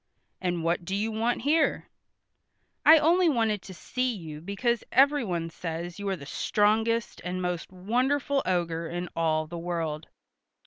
[0.41, 1.87] "And what do you want here?"
[2.83, 7.71] "I only wanted to see you because everyone says you are the strongest and most
[7.71, 10.07] wonderful ogre in all the world."